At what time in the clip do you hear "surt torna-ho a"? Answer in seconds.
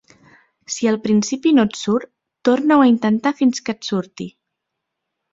1.81-2.87